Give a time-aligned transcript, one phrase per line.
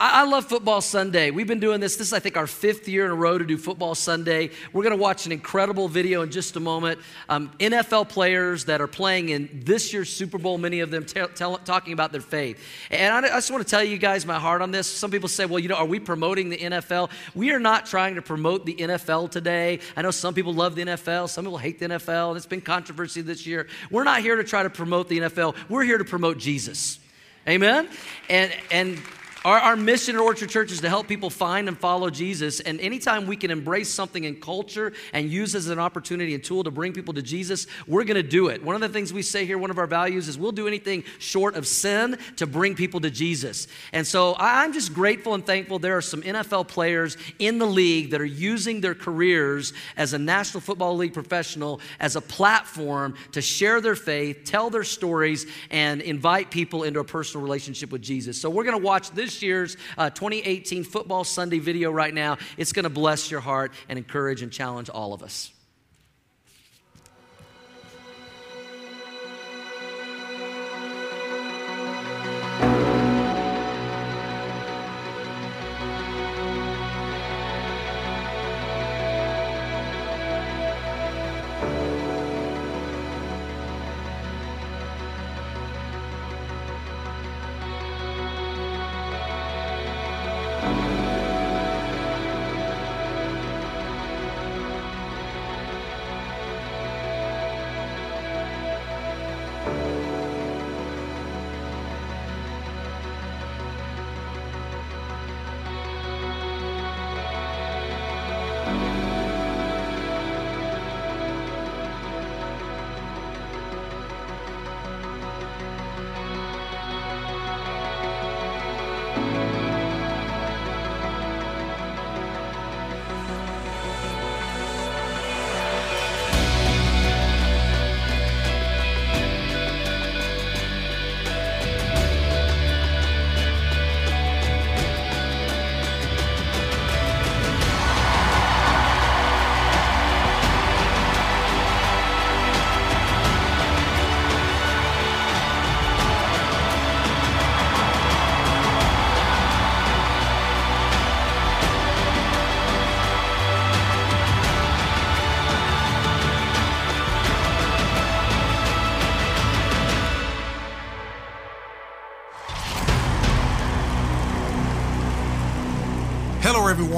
[0.00, 1.32] I, love Football Sunday.
[1.32, 1.96] We've been doing this.
[1.96, 4.50] This is, I think, our fifth year in a row to do Football Sunday.
[4.72, 7.00] We're going to watch an incredible video in just a moment.
[7.28, 11.20] Um, NFL players that are playing in this year's Super Bowl, many of them t-
[11.34, 12.62] t- talking about their faith.
[12.92, 14.86] And I, I just want to tell you guys my heart on this.
[14.86, 17.10] Some people say, well, you know, are we promoting the NFL?
[17.34, 19.80] We are not trying to promote the NFL today.
[19.96, 22.60] I know some people love the NFL, some people hate the NFL, and it's been
[22.60, 23.66] controversy this year.
[23.90, 27.00] We're not here to try to promote the NFL, we're here to promote Jesus.
[27.48, 27.88] Amen?
[28.28, 28.98] And, and
[29.44, 32.58] our, our, mission at Orchard Church is to help people find and follow Jesus.
[32.58, 36.64] And anytime we can embrace something in culture and use as an opportunity and tool
[36.64, 38.64] to bring people to Jesus, we're going to do it.
[38.64, 41.04] One of the things we say here, one of our values is we'll do anything
[41.18, 43.68] short of sin to bring people to Jesus.
[43.92, 48.10] And so I'm just grateful and thankful there are some NFL players in the league
[48.10, 53.40] that are using their careers as a National Football League professional as a platform to
[53.40, 58.40] share their faith, tell their stories, and invite people into a personal relationship with Jesus.
[58.40, 62.38] So we're going to watch this year's uh, 2018 Football Sunday video right now.
[62.56, 65.52] It's going to bless your heart and encourage and challenge all of us.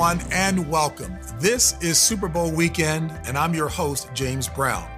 [0.00, 1.14] Everyone, and welcome.
[1.40, 4.88] This is Super Bowl weekend, and I'm your host, James Brown.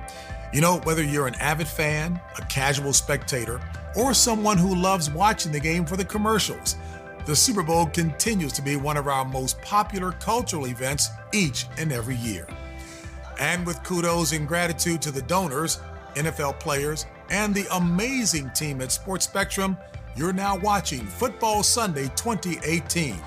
[0.52, 3.60] You know, whether you're an avid fan, a casual spectator,
[3.96, 6.76] or someone who loves watching the game for the commercials,
[7.26, 11.90] the Super Bowl continues to be one of our most popular cultural events each and
[11.90, 12.46] every year.
[13.40, 15.80] And with kudos and gratitude to the donors,
[16.14, 19.76] NFL players, and the amazing team at Sports Spectrum,
[20.14, 23.20] you're now watching Football Sunday 2018.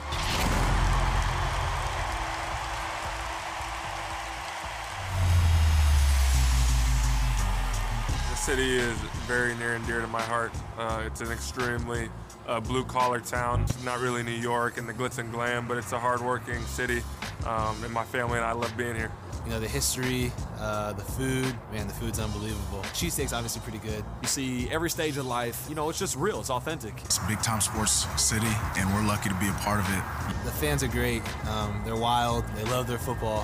[8.46, 8.96] City is
[9.26, 10.52] very near and dear to my heart.
[10.78, 12.10] Uh, it's an extremely
[12.46, 13.64] uh, blue collar town.
[13.64, 17.02] It's not really New York and the glitz and glam, but it's a hardworking city.
[17.48, 19.12] Um, and my family and I love being here.
[19.46, 22.82] You know, the history, uh, the food, man, the food's unbelievable.
[22.94, 24.06] Cheesesteak's obviously pretty good.
[24.22, 26.94] You see every stage of life, you know, it's just real, it's authentic.
[27.04, 28.46] It's a big time sports city,
[28.78, 30.46] and we're lucky to be a part of it.
[30.46, 31.24] The fans are great.
[31.48, 33.44] Um, they're wild, they love their football.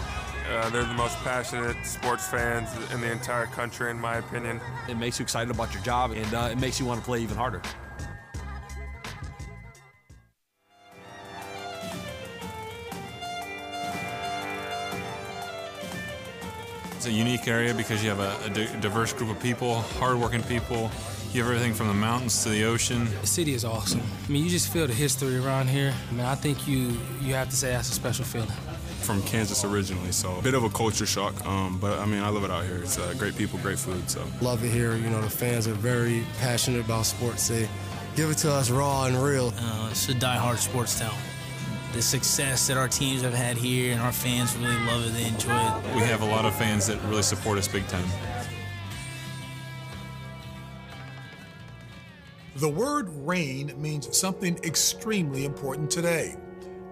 [0.51, 4.59] Uh, they're the most passionate sports fans in the entire country, in my opinion.
[4.89, 7.21] It makes you excited about your job, and uh, it makes you want to play
[7.21, 7.61] even harder.
[16.95, 20.91] It's a unique area because you have a, a diverse group of people, hardworking people.
[21.31, 23.07] You have everything from the mountains to the ocean.
[23.21, 24.01] The city is awesome.
[24.27, 25.93] I mean, you just feel the history around here.
[26.09, 28.51] I mean, I think you you have to say that's a special feeling
[29.01, 31.45] from Kansas originally, so a bit of a culture shock.
[31.45, 32.77] Um, but I mean, I love it out here.
[32.77, 34.09] It's uh, great people, great food.
[34.09, 34.95] So love it here.
[34.95, 37.47] You know, the fans are very passionate about sports.
[37.47, 37.67] They
[38.15, 39.53] give it to us raw and real.
[39.57, 41.15] Uh, it's a die-hard sports town.
[41.93, 45.13] The success that our teams have had here and our fans really love it.
[45.13, 45.95] They enjoy it.
[45.95, 48.07] We have a lot of fans that really support us big time.
[52.55, 56.35] The word reign means something extremely important today.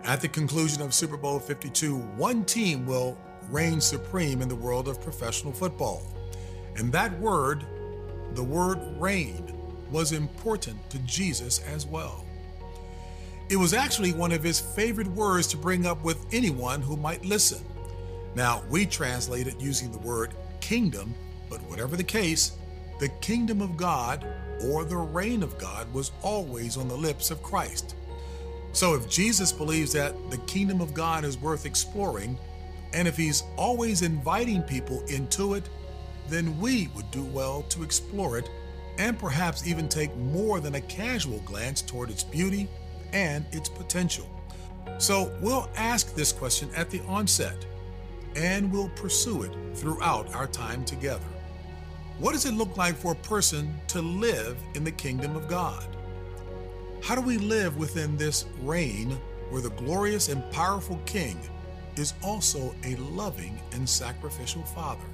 [0.06, 3.18] At the conclusion of Super Bowl 52, one team will
[3.50, 6.04] reign supreme in the world of professional football.
[6.78, 7.66] And that word,
[8.34, 9.54] the word reign,
[9.92, 12.24] was important to Jesus as well.
[13.50, 17.26] It was actually one of his favorite words to bring up with anyone who might
[17.26, 17.64] listen.
[18.36, 21.14] Now, we translate it using the word kingdom,
[21.50, 22.54] but whatever the case,
[23.00, 24.26] the kingdom of God
[24.66, 27.96] or the reign of God was always on the lips of Christ.
[28.72, 32.38] So if Jesus believes that the kingdom of God is worth exploring,
[32.94, 35.70] and if he's always inviting people into it,
[36.28, 38.50] then we would do well to explore it
[38.98, 42.68] and perhaps even take more than a casual glance toward its beauty
[43.14, 44.30] and its potential.
[44.98, 47.66] So we'll ask this question at the onset
[48.36, 51.26] and we'll pursue it throughout our time together.
[52.20, 55.86] What does it look like for a person to live in the kingdom of God?
[57.02, 59.18] How do we live within this reign
[59.50, 61.40] where the glorious and powerful King
[61.96, 65.06] is also a loving and sacrificial Father?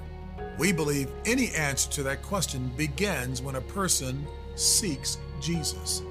[0.58, 6.02] We believe any answer to that question begins when a person seeks Jesus.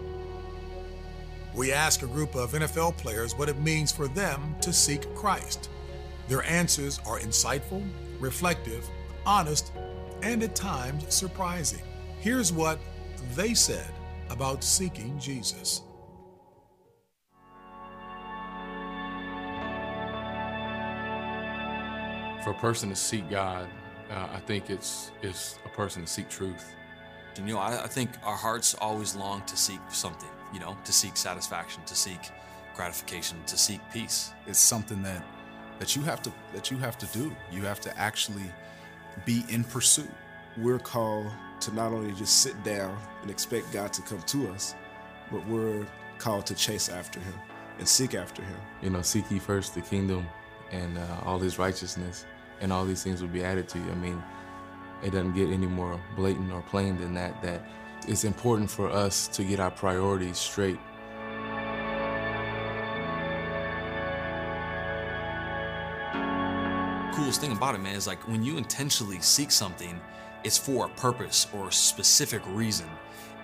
[1.54, 5.70] We ask a group of NFL players what it means for them to seek Christ.
[6.28, 7.88] Their answers are insightful,
[8.20, 8.88] reflective,
[9.26, 9.72] honest,
[10.22, 11.82] and at times surprising.
[12.20, 12.80] Here's what
[13.36, 13.92] they said
[14.30, 15.82] about seeking Jesus.
[22.44, 23.68] For a person to seek God,
[24.12, 26.76] uh, I think it's it's a person to seek truth.
[27.38, 30.30] And, you know, I, I think our hearts always long to seek something.
[30.54, 32.20] You know, to seek satisfaction, to seek
[32.76, 34.32] gratification, to seek peace.
[34.48, 35.26] It's something that
[35.80, 37.36] that you have to that you have to do.
[37.52, 38.50] You have to actually
[39.26, 40.10] be in pursuit.
[40.58, 41.28] We're called
[41.62, 44.74] to not only just sit down and expect God to come to us,
[45.30, 45.86] but we're
[46.18, 47.34] called to chase after Him
[47.78, 48.56] and seek after Him.
[48.82, 50.26] You know, seek ye first the kingdom
[50.72, 52.26] and uh, all His righteousness,
[52.62, 53.92] and all these things will be added to you.
[53.92, 54.24] I mean,
[55.04, 57.42] it doesn't get any more blatant or plain than that.
[57.42, 57.62] That
[58.08, 60.80] it's important for us to get our priorities straight.
[67.14, 70.00] Coolest thing about it, man, is like when you intentionally seek something,
[70.46, 72.88] it's for a purpose or a specific reason.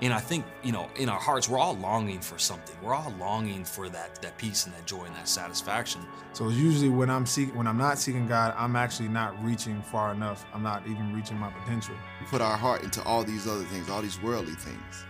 [0.03, 2.75] And I think, you know, in our hearts, we're all longing for something.
[2.81, 6.01] We're all longing for that that peace and that joy and that satisfaction.
[6.33, 10.11] So usually when I'm seeking when I'm not seeking God, I'm actually not reaching far
[10.11, 10.45] enough.
[10.53, 11.95] I'm not even reaching my potential.
[12.19, 15.05] We put our heart into all these other things, all these worldly things.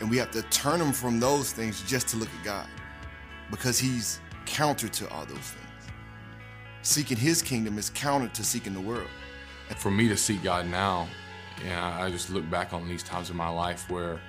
[0.00, 2.68] And we have to turn them from those things just to look at God.
[3.50, 5.60] Because he's counter to all those things.
[6.82, 9.08] Seeking his kingdom is counter to seeking the world.
[9.74, 11.08] And for me to seek God now,
[11.64, 14.20] yeah, I just look back on these times in my life where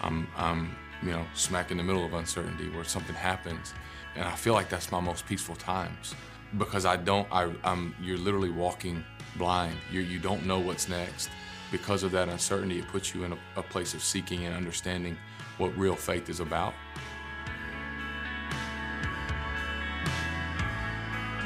[0.00, 3.74] I'm, I'm, you know, smack in the middle of uncertainty, where something happens,
[4.14, 6.14] and I feel like that's my most peaceful times
[6.56, 9.04] because I don't, I, I'm, you're literally walking
[9.36, 9.76] blind.
[9.92, 11.28] You, you don't know what's next.
[11.70, 15.18] Because of that uncertainty, it puts you in a, a place of seeking and understanding
[15.58, 16.72] what real faith is about.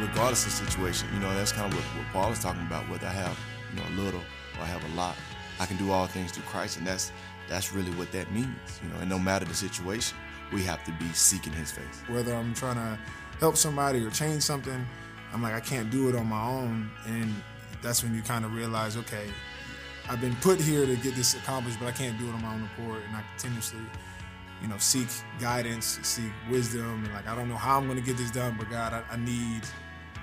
[0.01, 1.09] Regardless of the situation.
[1.15, 3.39] You know, that's kind of what, what Paul is talking about, whether I have,
[3.71, 4.21] you know, a little
[4.59, 5.17] or I have a lot.
[5.59, 7.13] I can do all things through Christ, and that's
[7.49, 8.81] that's really what that means.
[8.83, 10.17] You know, and no matter the situation,
[10.53, 12.03] we have to be seeking his face.
[12.09, 12.99] Whether I'm trying to
[13.39, 14.87] help somebody or change something,
[15.33, 16.91] I'm like, I can't do it on my own.
[17.07, 17.35] And
[17.83, 19.27] that's when you kind of realize, okay,
[20.09, 22.55] I've been put here to get this accomplished, but I can't do it on my
[22.55, 23.03] own accord.
[23.07, 23.81] And I continuously,
[24.63, 25.09] you know, seek
[25.41, 28.71] guidance, seek wisdom, and like I don't know how I'm gonna get this done, but
[28.71, 29.63] God, I, I need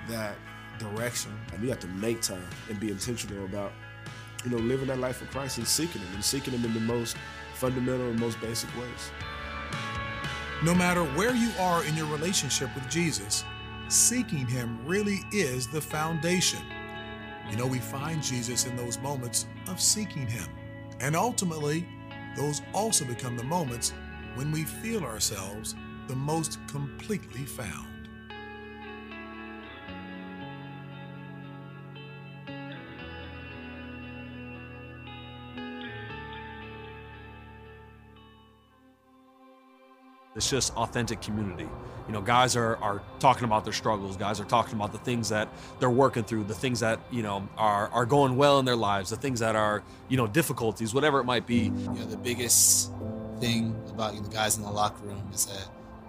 [0.08, 0.36] that
[0.78, 1.32] direction.
[1.52, 3.72] And you have to make time and be intentional about,
[4.44, 6.80] you know, living that life of Christ and seeking Him and seeking Him in the
[6.80, 7.16] most
[7.54, 9.10] fundamental and most basic ways.
[10.64, 13.44] No matter where you are in your relationship with Jesus,
[13.88, 16.60] seeking Him really is the foundation.
[17.50, 20.46] You know, we find Jesus in those moments of seeking Him.
[21.00, 21.86] And ultimately,
[22.36, 23.92] those also become the moments
[24.34, 25.74] when we feel ourselves
[26.08, 27.97] the most completely found.
[40.38, 41.68] It's just authentic community.
[42.06, 44.16] You know, guys are, are talking about their struggles.
[44.16, 47.46] Guys are talking about the things that they're working through, the things that, you know,
[47.58, 51.20] are, are going well in their lives, the things that are, you know, difficulties, whatever
[51.20, 51.64] it might be.
[51.64, 52.92] You know, the biggest
[53.40, 55.68] thing about the guys in the locker room is that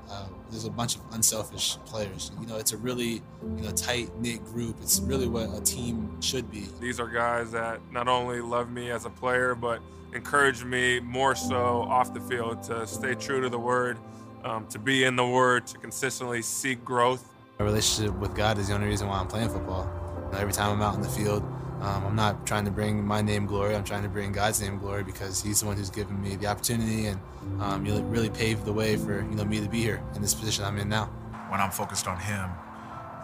[0.09, 2.31] uh, there's a bunch of unselfish players.
[2.39, 3.21] You know, it's a really,
[3.57, 4.77] you know, tight knit group.
[4.81, 6.67] It's really what a team should be.
[6.79, 9.81] These are guys that not only love me as a player, but
[10.13, 13.98] encourage me more so off the field to stay true to the word,
[14.44, 17.28] um, to be in the word, to consistently seek growth.
[17.60, 19.89] My relationship with God is the only reason why I'm playing football.
[20.25, 21.44] You know, every time I'm out in the field,
[21.80, 23.74] Um, I'm not trying to bring my name glory.
[23.74, 26.48] I'm trying to bring God's name glory because He's the one who's given me the
[26.48, 27.18] opportunity and
[27.62, 30.34] um, you really paved the way for you know me to be here in this
[30.34, 31.06] position I'm in now.
[31.48, 32.50] When I'm focused on Him,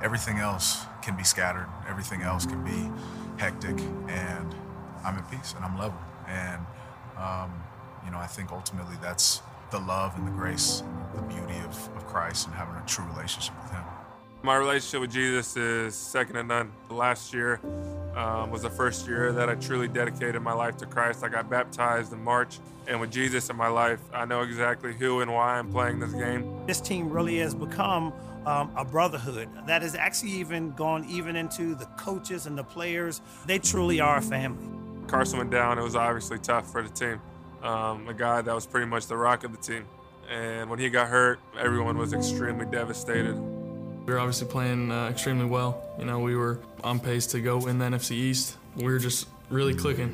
[0.01, 1.67] everything else can be scattered.
[1.89, 2.89] Everything else can be
[3.37, 3.77] hectic,
[4.07, 4.55] and
[5.03, 5.99] I'm at peace and I'm level.
[6.25, 6.65] And
[7.17, 7.51] um,
[8.05, 9.41] you know, I think ultimately that's
[9.71, 13.05] the love and the grace, and the beauty of, of Christ, and having a true
[13.05, 13.83] relationship with Him.
[14.43, 16.71] My relationship with Jesus is second to none.
[16.89, 17.59] Last year
[18.15, 21.23] um, was the first year that I truly dedicated my life to Christ.
[21.23, 25.21] I got baptized in March, and with Jesus in my life, I know exactly who
[25.21, 26.65] and why I'm playing this game.
[26.67, 28.13] This team really has become
[28.45, 33.21] um, a brotherhood that has actually even gone even into the coaches and the players.
[33.47, 34.74] They truly are a family.
[35.07, 35.77] Carson went down.
[35.77, 37.21] It was obviously tough for the team.
[37.63, 39.85] Um, a guy that was pretty much the rock of the team.
[40.29, 43.35] And when he got hurt, everyone was extremely devastated.
[43.35, 45.83] We were obviously playing uh, extremely well.
[45.97, 48.57] You know, we were on pace to go win the NFC East.
[48.75, 50.13] We were just really clicking.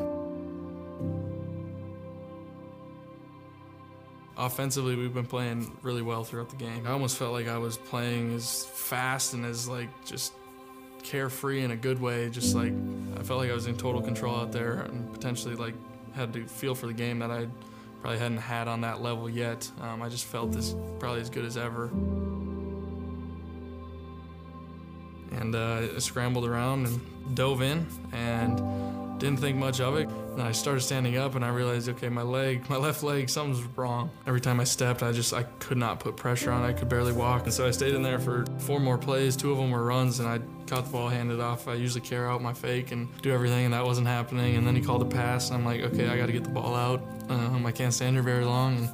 [4.38, 6.88] Offensively, we've been playing really well throughout the game.
[6.88, 10.34] I almost felt like I was playing as fast and as like just
[11.02, 12.30] carefree in a good way.
[12.30, 12.74] Just like
[13.18, 15.76] I felt like I was in total control out there and potentially like
[16.14, 17.48] had to feel for the game that I
[18.02, 19.70] probably hadn't had on that level yet.
[19.82, 21.86] Um, I just felt this probably as good as ever.
[25.32, 30.10] And uh, I scrambled around and dove in and didn't think much of it.
[30.34, 33.62] And I started standing up and I realized, okay, my leg, my left leg, something's
[33.78, 34.10] wrong.
[34.26, 36.64] Every time I stepped, I just, I could not put pressure on.
[36.64, 37.44] I could barely walk.
[37.44, 39.36] And so I stayed in there for four more plays.
[39.36, 41.68] Two of them were runs and I caught the ball handed off.
[41.68, 44.56] I usually carry out my fake and do everything and that wasn't happening.
[44.56, 46.50] And then he called a pass and I'm like, okay, I got to get the
[46.50, 47.02] ball out.
[47.30, 48.78] Um, I can't stand here very long.
[48.78, 48.90] And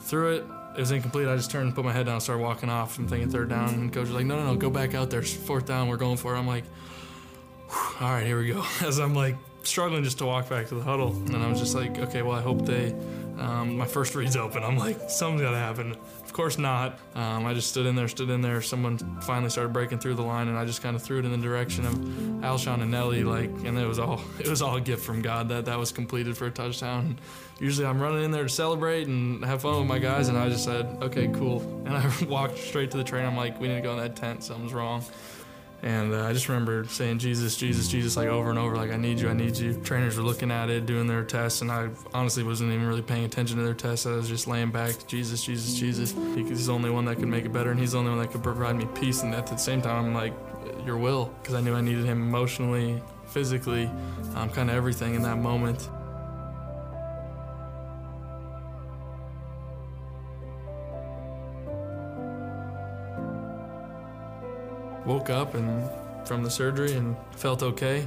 [0.00, 0.44] threw it.
[0.76, 1.28] It was incomplete.
[1.28, 2.98] I just turned and put my head down and started walking off.
[2.98, 3.74] I'm thinking third down.
[3.74, 5.22] And coach was like, no, no, no, go back out there.
[5.22, 6.38] Fourth down, we're going for it.
[6.38, 6.64] I'm like,
[8.00, 8.64] all right, here we go.
[8.82, 11.12] As I'm like struggling just to walk back to the huddle.
[11.12, 12.94] And I was just like, okay, well, I hope they,
[13.38, 14.62] um, my first read's open.
[14.62, 15.96] I'm like, something's got to happen.
[16.30, 16.98] Of course not.
[17.14, 18.62] Um, I just stood in there, stood in there.
[18.62, 21.32] Someone finally started breaking through the line, and I just kind of threw it in
[21.32, 24.80] the direction of Alshon and Nelly, like, and it was all it was all a
[24.80, 27.18] gift from God that that was completed for a touchdown.
[27.58, 30.48] Usually, I'm running in there to celebrate and have fun with my guys, and I
[30.48, 31.60] just said, okay, cool.
[31.84, 33.26] And I walked straight to the train.
[33.26, 34.44] I'm like, we need to go in that tent.
[34.44, 35.04] Something's wrong.
[35.82, 38.96] And uh, I just remember saying, Jesus, Jesus, Jesus, like over and over, like, I
[38.96, 39.74] need you, I need you.
[39.82, 43.24] Trainers were looking at it, doing their tests, and I honestly wasn't even really paying
[43.24, 44.04] attention to their tests.
[44.04, 46.14] I was just laying back, Jesus, Jesus, Jesus.
[46.34, 48.30] He's the only one that could make it better, and he's the only one that
[48.30, 49.22] could provide me peace.
[49.22, 50.34] And at the same time, I'm like,
[50.84, 53.90] your will, because I knew I needed him emotionally, physically,
[54.34, 55.88] um, kind of everything in that moment.
[65.04, 65.88] Woke up and
[66.26, 68.06] from the surgery and felt okay.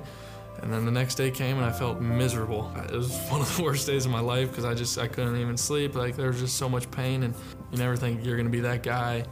[0.62, 2.72] And then the next day came and I felt miserable.
[2.90, 5.38] It was one of the worst days of my life because I just I couldn't
[5.38, 5.96] even sleep.
[5.96, 7.34] Like there was just so much pain and
[7.72, 9.26] you never think you're gonna be that guy.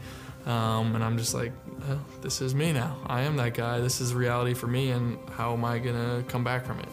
[0.46, 1.54] Um, and I'm just like,
[1.88, 2.98] well, this is me now.
[3.06, 3.80] I am that guy.
[3.80, 4.92] This is reality for me.
[4.92, 6.90] And how am I gonna come back from it?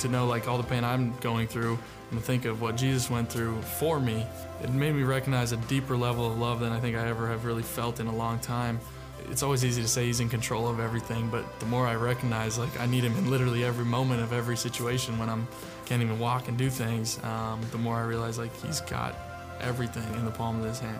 [0.00, 1.78] To know like all the pain I'm going through
[2.10, 4.26] and think of what Jesus went through for me,
[4.62, 7.44] it made me recognize a deeper level of love than I think I ever have
[7.44, 8.80] really felt in a long time.
[9.30, 12.58] It's always easy to say he's in control of everything, but the more I recognize,
[12.58, 15.48] like I need him in literally every moment of every situation when I'm
[15.86, 19.14] can't even walk and do things, um, the more I realize like he's got
[19.60, 20.98] everything in the palm of his hand.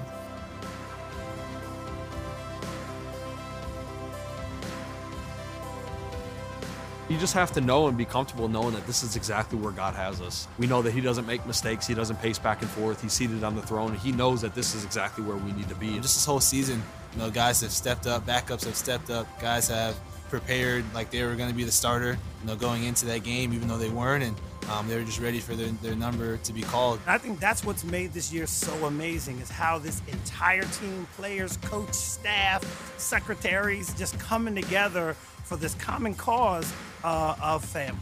[7.08, 9.94] You just have to know and be comfortable knowing that this is exactly where God
[9.94, 10.48] has us.
[10.58, 13.44] We know that He doesn't make mistakes, He doesn't pace back and forth, He's seated
[13.44, 15.94] on the throne, He knows that this is exactly where we need to be.
[16.00, 16.82] Just this whole season,
[17.12, 19.96] you know, guys have stepped up, backups have stepped up, guys have
[20.30, 23.52] prepared like they were going to be the starter, you know, going into that game,
[23.52, 24.36] even though they weren't, and
[24.70, 26.98] um, they were just ready for their, their number to be called.
[27.06, 31.56] I think that's what's made this year so amazing is how this entire team, players,
[31.58, 32.64] coach, staff,
[32.98, 35.14] secretaries, just coming together
[35.46, 36.72] for this common cause
[37.04, 38.00] uh, of family.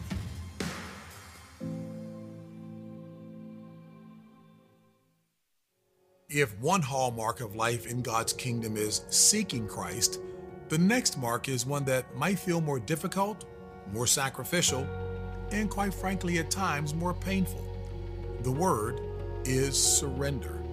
[6.31, 10.21] If one hallmark of life in God's kingdom is seeking Christ,
[10.71, 13.45] the next mark is one that might feel more difficult,
[13.93, 14.87] more sacrificial,
[15.53, 17.63] and quite frankly, at times more painful.
[18.41, 19.01] The word
[19.45, 20.64] is surrender.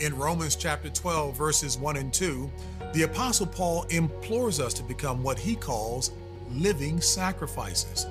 [0.00, 2.50] In Romans chapter 12, verses 1 and 2,
[2.94, 6.10] the Apostle Paul implores us to become what he calls
[6.50, 8.06] living sacrifices.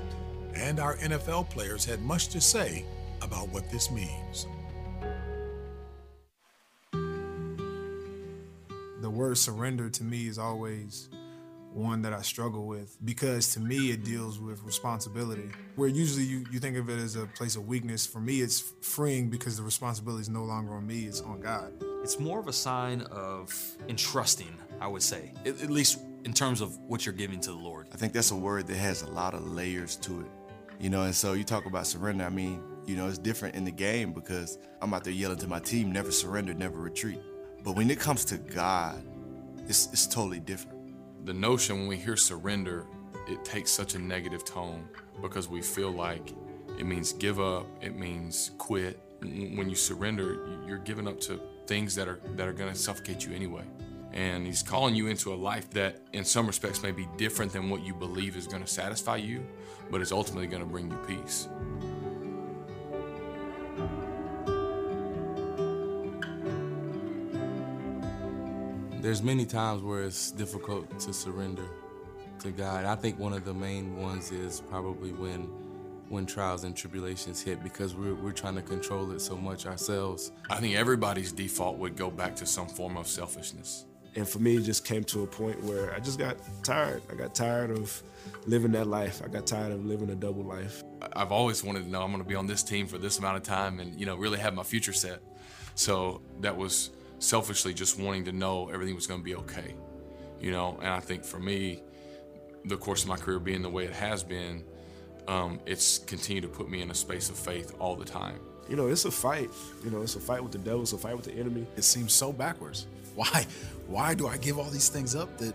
[0.55, 2.85] And our NFL players had much to say
[3.21, 4.47] about what this means.
[9.01, 11.09] The word surrender to me is always
[11.75, 15.49] one that I struggle with because to me it deals with responsibility.
[15.75, 18.73] Where usually you, you think of it as a place of weakness, for me it's
[18.81, 21.73] freeing because the responsibility is no longer on me, it's on God.
[22.03, 23.53] It's more of a sign of
[23.87, 27.57] entrusting, I would say, at, at least in terms of what you're giving to the
[27.57, 27.87] Lord.
[27.93, 30.27] I think that's a word that has a lot of layers to it.
[30.79, 32.25] You know, and so you talk about surrender.
[32.25, 35.47] I mean, you know, it's different in the game because I'm out there yelling to
[35.47, 37.21] my team, never surrender, never retreat.
[37.63, 39.01] But when it comes to God,
[39.67, 40.72] it's, it's totally different.
[41.23, 42.85] The notion when we hear surrender,
[43.29, 44.89] it takes such a negative tone
[45.21, 46.33] because we feel like
[46.77, 48.99] it means give up, it means quit.
[49.21, 53.25] When you surrender, you're giving up to things that are that are going to suffocate
[53.25, 53.63] you anyway.
[54.11, 57.69] And he's calling you into a life that in some respects may be different than
[57.69, 59.45] what you believe is going to satisfy you,
[59.89, 61.47] but is ultimately going to bring you peace.
[69.03, 71.65] There's many times where it's difficult to surrender
[72.39, 72.85] to God.
[72.85, 75.41] I think one of the main ones is probably when
[76.07, 80.31] when trials and tribulations hit because we're, we're trying to control it so much ourselves.
[80.49, 83.83] I think everybody's default would go back to some form of selfishness.
[84.15, 87.01] And for me, it just came to a point where I just got tired.
[87.11, 88.01] I got tired of
[88.45, 89.21] living that life.
[89.21, 90.81] I got tired of living a double life.
[91.13, 93.35] I've always wanted to know I'm going to be on this team for this amount
[93.35, 95.19] of time and, you know, really have my future set.
[95.75, 96.91] So that was
[97.23, 99.75] selfishly just wanting to know everything was going to be okay,
[100.39, 100.77] you know.
[100.79, 101.81] And I think for me,
[102.65, 104.63] the course of my career being the way it has been,
[105.27, 108.39] um, it's continued to put me in a space of faith all the time.
[108.69, 109.49] You know, it's a fight.
[109.83, 110.81] You know, it's a fight with the devil.
[110.81, 111.65] It's a fight with the enemy.
[111.75, 112.87] It seems so backwards.
[113.15, 113.45] Why?
[113.87, 115.53] Why do I give all these things up that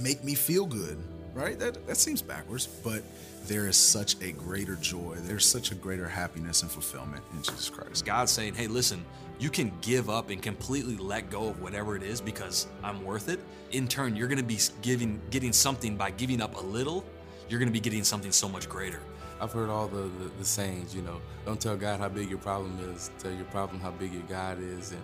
[0.00, 0.98] make me feel good?
[1.34, 1.58] Right?
[1.58, 3.02] That that seems backwards, but
[3.44, 5.16] there is such a greater joy.
[5.20, 8.04] There's such a greater happiness and fulfillment in Jesus Christ.
[8.04, 9.04] God's saying, hey, listen,
[9.38, 13.28] you can give up and completely let go of whatever it is because I'm worth
[13.28, 13.38] it.
[13.70, 17.04] In turn, you're going to be giving, getting something by giving up a little.
[17.48, 19.00] You're going to be getting something so much greater.
[19.40, 22.38] I've heard all the, the, the sayings, you know, don't tell God how big your
[22.38, 24.90] problem is, tell your problem how big your God is.
[24.90, 25.02] And,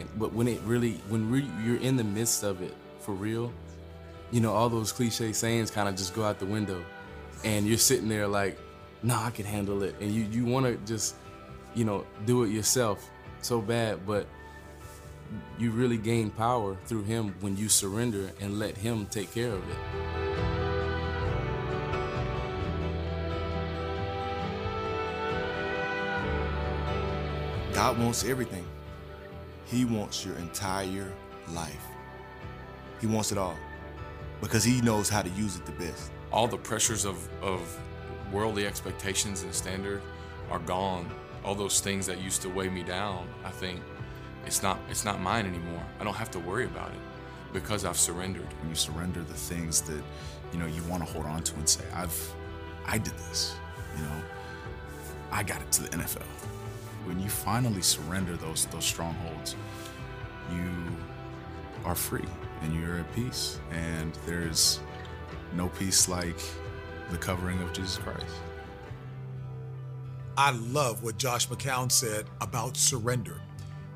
[0.00, 3.52] and but when it really, when we, you're in the midst of it for real,
[4.32, 6.84] you know, all those cliche sayings kind of just go out the window
[7.44, 8.58] and you're sitting there like,
[9.04, 9.94] nah, I can handle it.
[10.00, 11.14] And you, you want to just,
[11.74, 13.08] you know, do it yourself
[13.42, 14.26] so bad, but
[15.58, 19.62] you really gain power through him when you surrender and let him take care of
[19.68, 19.76] it.
[27.74, 28.66] God wants everything.
[29.66, 31.12] He wants your entire
[31.50, 31.84] life.
[33.00, 33.56] He wants it all
[34.40, 37.60] because he knows how to use it the best all the pressures of, of
[38.32, 40.00] worldly expectations and standard
[40.50, 41.08] are gone.
[41.44, 43.80] All those things that used to weigh me down, I think
[44.46, 45.82] it's not it's not mine anymore.
[46.00, 47.00] I don't have to worry about it
[47.52, 48.46] because I've surrendered.
[48.60, 50.02] When you surrender the things that
[50.52, 52.34] you know you want to hold on to and say, I've
[52.86, 53.54] I did this,
[53.96, 54.22] you know,
[55.30, 56.26] I got it to the NFL.
[57.04, 59.56] When you finally surrender those those strongholds,
[60.52, 60.70] you
[61.84, 62.28] are free
[62.62, 63.58] and you're at peace.
[63.70, 64.80] And there's
[65.54, 66.40] no peace like
[67.10, 68.26] the covering of Jesus Christ.
[70.36, 73.40] I love what Josh McCown said about surrender.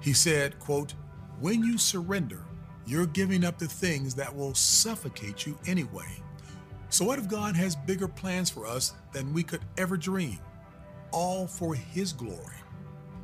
[0.00, 0.92] He said, quote,
[1.40, 2.42] when you surrender,
[2.86, 6.22] you're giving up the things that will suffocate you anyway.
[6.90, 10.38] So what if God has bigger plans for us than we could ever dream?
[11.10, 12.56] All for his glory.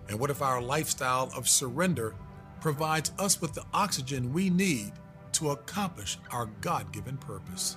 [0.09, 2.14] And what if our lifestyle of surrender
[2.61, 4.92] provides us with the oxygen we need
[5.33, 7.77] to accomplish our God given purpose?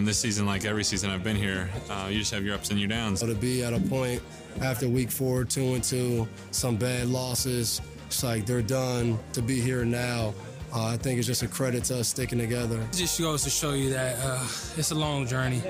[0.00, 2.70] Um, this season, like every season I've been here, uh, you just have your ups
[2.70, 3.20] and your downs.
[3.20, 4.22] So to be at a point
[4.62, 9.18] after week four, two and two, some bad losses, it's like they're done.
[9.34, 10.32] To be here now,
[10.72, 12.80] uh, I think it's just a credit to us sticking together.
[12.80, 14.42] It just goes to show you that uh,
[14.78, 15.62] it's a long journey.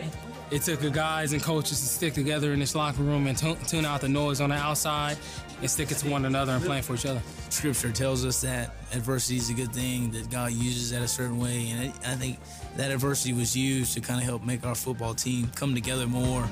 [0.51, 3.85] It took the guys and coaches to stick together in this locker room and tune
[3.85, 5.17] out the noise on the outside
[5.61, 7.23] and stick it to one another and playing for each other.
[7.51, 11.39] Scripture tells us that adversity is a good thing, that God uses that a certain
[11.39, 11.71] way.
[11.71, 12.39] And I think
[12.77, 16.49] that adversity was used to kind of help make our football team come together more.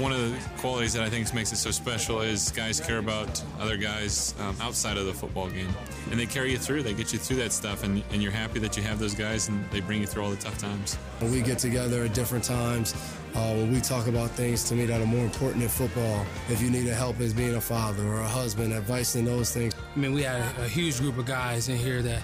[0.00, 3.42] One of the qualities that I think makes it so special is guys care about
[3.60, 5.68] other guys um, outside of the football game.
[6.10, 8.60] And they carry you through, they get you through that stuff, and, and you're happy
[8.60, 10.96] that you have those guys and they bring you through all the tough times.
[11.20, 12.94] We get together at different times
[13.30, 16.60] Uh, when we talk about things to me that are more important than football, if
[16.60, 19.72] you need a help as being a father or a husband, advice in those things.
[19.94, 22.22] I mean, we had a, a huge group of guys in here that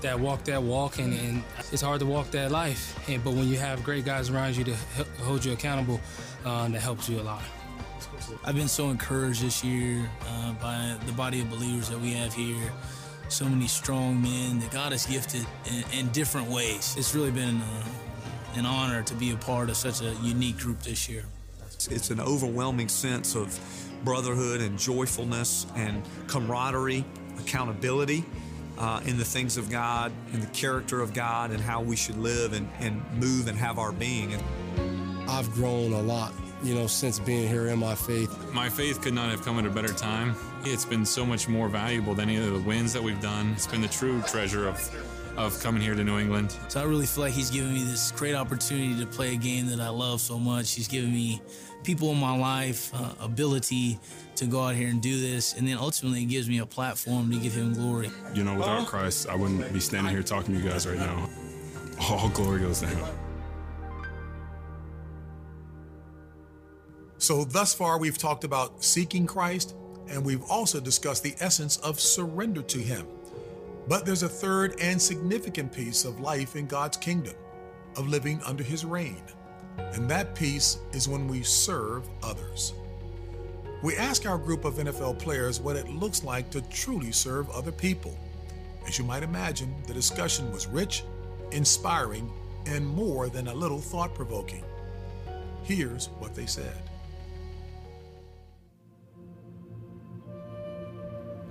[0.00, 2.98] that walk that walk, and, and it's hard to walk that life.
[3.08, 6.00] And, but when you have great guys around you to h- hold you accountable,
[6.44, 7.42] uh, that helps you a lot.
[8.44, 12.32] I've been so encouraged this year uh, by the body of believers that we have
[12.32, 12.72] here.
[13.28, 16.94] So many strong men that God has gifted in, in different ways.
[16.98, 17.84] It's really been uh,
[18.56, 21.24] an honor to be a part of such a unique group this year.
[21.90, 23.58] It's an overwhelming sense of
[24.04, 27.04] brotherhood and joyfulness and camaraderie,
[27.38, 28.24] accountability
[28.78, 32.16] uh, in the things of God, in the character of God, and how we should
[32.16, 34.34] live and, and move and have our being.
[34.34, 36.32] And I've grown a lot,
[36.62, 38.52] you know, since being here in my faith.
[38.52, 40.34] My faith could not have come at a better time.
[40.64, 43.52] It's been so much more valuable than any of the wins that we've done.
[43.52, 44.76] It's been the true treasure of
[45.36, 46.56] of coming here to New England.
[46.68, 49.66] So I really feel like he's given me this great opportunity to play a game
[49.66, 50.74] that I love so much.
[50.74, 51.42] He's given me
[51.82, 53.98] people in my life, uh, ability
[54.36, 57.30] to go out here and do this, and then ultimately it gives me a platform
[57.30, 58.10] to give him glory.
[58.34, 61.28] You know, without Christ, I wouldn't be standing here talking to you guys right now.
[62.00, 63.04] All glory goes to Him.
[67.18, 69.74] So, thus far, we've talked about seeking Christ,
[70.08, 73.06] and we've also discussed the essence of surrender to Him.
[73.86, 77.34] But there's a third and significant piece of life in God's kingdom,
[77.96, 79.22] of living under His reign.
[79.78, 82.74] And that piece is when we serve others.
[83.82, 87.72] We ask our group of NFL players what it looks like to truly serve other
[87.72, 88.16] people.
[88.86, 91.04] As you might imagine, the discussion was rich,
[91.52, 92.30] inspiring,
[92.66, 94.64] and more than a little thought provoking.
[95.64, 96.78] Here's what they said.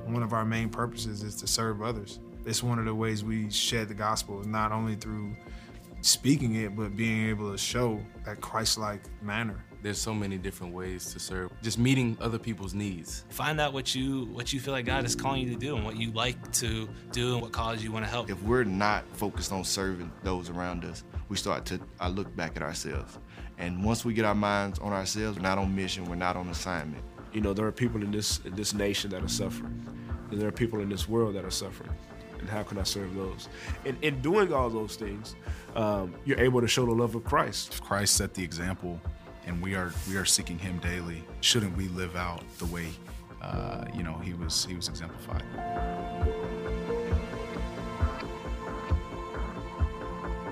[0.05, 2.19] One of our main purposes is to serve others.
[2.45, 5.35] It's one of the ways we shed the gospel, not only through
[6.01, 9.63] speaking it, but being able to show that Christ-like manner.
[9.81, 11.51] There's so many different ways to serve.
[11.61, 13.25] Just meeting other people's needs.
[13.29, 15.83] Find out what you what you feel like God is calling you to do and
[15.83, 18.29] what you like to do and what cause you want to help.
[18.29, 22.55] If we're not focused on serving those around us, we start to I look back
[22.55, 23.19] at ourselves.
[23.57, 26.47] And once we get our minds on ourselves, we're not on mission, we're not on
[26.47, 27.03] assignment.
[27.33, 29.83] You know, there are people in this in this nation that are suffering,
[30.29, 31.89] and there are people in this world that are suffering.
[32.39, 33.47] And how can I serve those?
[33.85, 35.35] And in doing all those things,
[35.75, 37.73] um, you're able to show the love of Christ.
[37.73, 38.99] If Christ set the example,
[39.47, 41.23] and we are we are seeking Him daily.
[41.41, 42.89] Shouldn't we live out the way
[43.41, 45.43] uh, you know He was He was exemplified?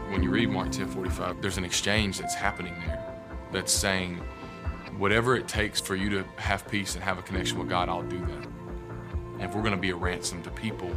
[0.09, 3.07] When you read Mark 10:45, there's an exchange that's happening there
[3.51, 4.21] that's saying,
[4.97, 8.04] whatever it takes for you to have peace and have a connection with God, I'll
[8.04, 8.47] do that.
[9.34, 10.91] And if we're going to be a ransom to people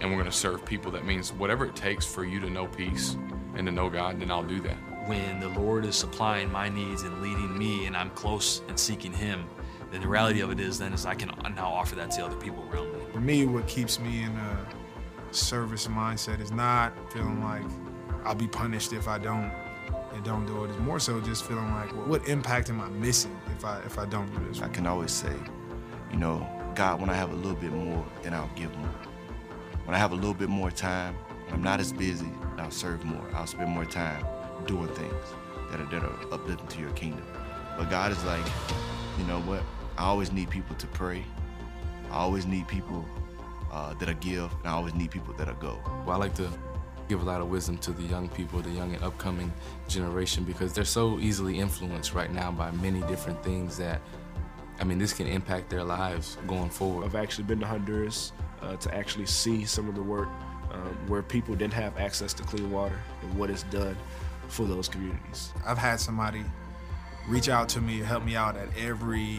[0.00, 2.66] and we're going to serve people, that means whatever it takes for you to know
[2.66, 3.16] peace
[3.54, 4.76] and to know God, then I'll do that.
[5.06, 9.12] When the Lord is supplying my needs and leading me and I'm close and seeking
[9.12, 9.44] Him,
[9.90, 12.36] then the reality of it is then is I can now offer that to other
[12.36, 13.00] people around me.
[13.12, 14.66] For me, what keeps me in a
[15.30, 17.62] service mindset is not feeling like
[18.24, 19.52] I'll be punished if I don't
[20.18, 20.70] and don't do it.
[20.70, 23.98] It's more so just feeling like, well, what impact am I missing if I if
[23.98, 24.60] I don't do this?
[24.60, 25.32] I can always say,
[26.10, 28.90] you know, God, when I have a little bit more, then I'll give more.
[29.84, 31.14] When I have a little bit more time,
[31.46, 33.24] when I'm not as busy, I'll serve more.
[33.32, 34.26] I'll spend more time
[34.66, 35.24] doing things
[35.70, 37.24] that are, that are uplifting to your kingdom.
[37.76, 38.44] But God is like,
[39.18, 39.62] you know what?
[39.96, 41.24] I always need people to pray.
[42.10, 43.04] I always need people
[43.70, 45.78] uh, that'll give, and I always need people that'll go.
[46.04, 46.50] Well, I like to
[47.08, 49.52] give a lot of wisdom to the young people, the young and upcoming
[49.88, 54.00] generation, because they're so easily influenced right now by many different things that,
[54.80, 57.04] I mean, this can impact their lives going forward.
[57.04, 60.28] I've actually been to Honduras uh, to actually see some of the work
[60.72, 63.96] um, where people didn't have access to clean water and what it's done
[64.48, 65.52] for those communities.
[65.66, 66.44] I've had somebody
[67.26, 69.38] reach out to me, help me out at every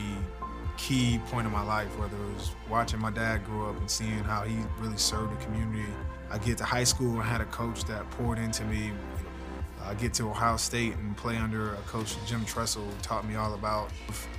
[0.78, 4.24] key point in my life, whether it was watching my dad grow up and seeing
[4.24, 5.92] how he really served the community.
[6.32, 8.92] I get to high school and had a coach that poured into me.
[9.84, 13.56] I get to Ohio State and play under a coach, Jim Tressel, taught me all
[13.56, 13.92] about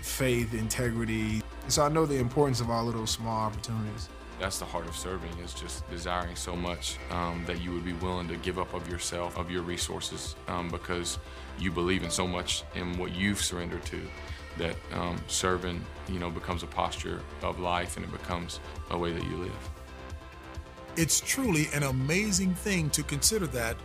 [0.03, 1.42] faith, integrity.
[1.66, 4.09] So I know the importance of all of those small opportunities.
[4.38, 7.92] That's the heart of serving is just desiring so much um, that you would be
[7.94, 11.18] willing to give up of yourself, of your resources, um, because
[11.59, 14.00] you believe in so much in what you've surrendered to
[14.57, 19.12] that um, serving, you know, becomes a posture of life and it becomes a way
[19.12, 19.70] that you live.
[20.96, 23.76] It's truly an amazing thing to consider that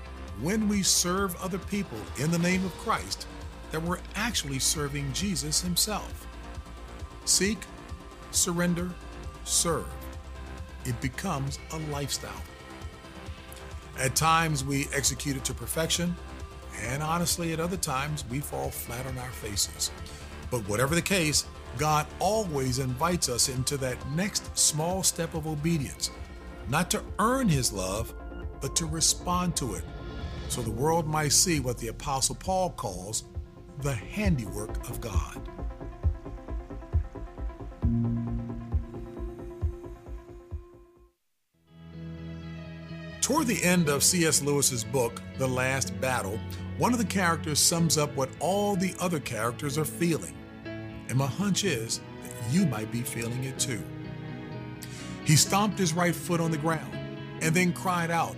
[0.41, 3.27] when we serve other people in the name of Christ,
[3.71, 6.27] that we're actually serving Jesus himself.
[7.25, 7.59] Seek,
[8.31, 8.91] surrender,
[9.45, 9.87] serve.
[10.85, 12.41] It becomes a lifestyle.
[13.99, 16.15] At times we execute it to perfection,
[16.81, 19.91] And honestly, at other times, we fall flat on our faces.
[20.51, 21.45] But whatever the case,
[21.77, 26.11] God always invites us into that next small step of obedience,
[26.69, 28.13] not to earn His love,
[28.61, 29.83] but to respond to it,
[30.49, 33.25] so the world might see what the Apostle Paul calls
[33.81, 35.41] the handiwork of God.
[43.21, 44.43] Toward the end of C.S.
[44.43, 46.39] Lewis's book, The Last Battle,
[46.77, 50.35] one of the characters sums up what all the other characters are feeling.
[51.09, 53.81] And my hunch is that you might be feeling it too.
[55.25, 56.93] He stomped his right foot on the ground
[57.41, 58.35] and then cried out,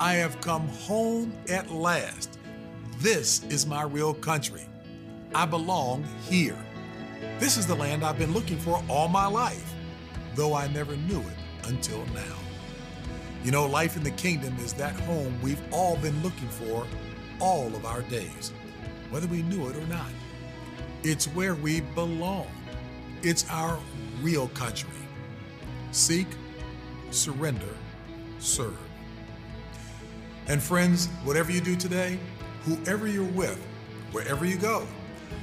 [0.00, 2.38] I have come home at last.
[2.98, 4.66] This is my real country.
[5.34, 6.58] I belong here.
[7.38, 9.74] This is the land I've been looking for all my life,
[10.34, 12.36] though I never knew it until now.
[13.44, 16.86] You know, life in the kingdom is that home we've all been looking for
[17.40, 18.52] all of our days,
[19.10, 20.10] whether we knew it or not.
[21.04, 22.48] It's where we belong.
[23.22, 23.78] It's our
[24.22, 24.90] real country.
[25.94, 26.26] Seek,
[27.12, 27.76] surrender,
[28.40, 28.76] serve.
[30.48, 32.18] And friends, whatever you do today,
[32.64, 33.64] whoever you're with,
[34.10, 34.88] wherever you go,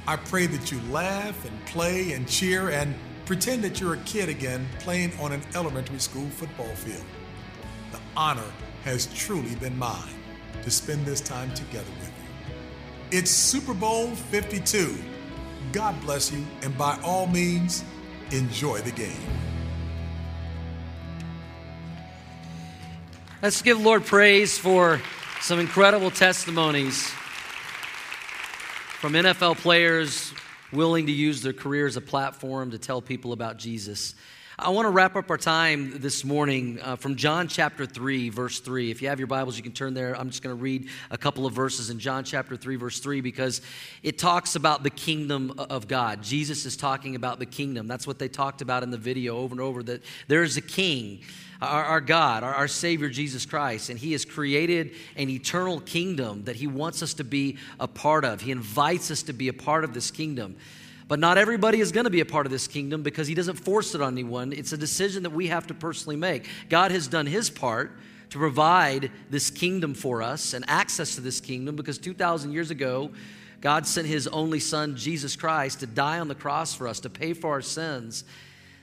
[0.06, 4.28] I pray that you laugh and play and cheer and pretend that you're a kid
[4.28, 7.04] again playing on an elementary school football field.
[7.90, 8.52] The honor
[8.84, 10.20] has truly been mine
[10.62, 13.18] to spend this time together with you.
[13.18, 14.98] It's Super Bowl 52.
[15.72, 17.84] God bless you, and by all means,
[18.32, 19.41] enjoy the game.
[23.42, 25.00] Let's give Lord praise for
[25.40, 27.08] some incredible testimonies
[29.00, 30.32] from NFL players
[30.72, 34.14] willing to use their career as a platform to tell people about Jesus.
[34.58, 38.60] I want to wrap up our time this morning uh, from John chapter 3, verse
[38.60, 38.90] 3.
[38.90, 40.14] If you have your Bibles, you can turn there.
[40.14, 43.22] I'm just going to read a couple of verses in John chapter 3, verse 3,
[43.22, 43.62] because
[44.02, 46.22] it talks about the kingdom of God.
[46.22, 47.88] Jesus is talking about the kingdom.
[47.88, 51.22] That's what they talked about in the video over and over that there's a king
[51.62, 56.44] our, our God, our, our Savior Jesus Christ, and He has created an eternal kingdom
[56.44, 58.40] that He wants us to be a part of.
[58.40, 60.56] He invites us to be a part of this kingdom.
[61.12, 63.56] But not everybody is going to be a part of this kingdom because He doesn't
[63.56, 64.50] force it on anyone.
[64.50, 66.48] It's a decision that we have to personally make.
[66.70, 67.98] God has done His part
[68.30, 73.10] to provide this kingdom for us and access to this kingdom because 2,000 years ago,
[73.60, 77.10] God sent His only Son, Jesus Christ, to die on the cross for us, to
[77.10, 78.24] pay for our sins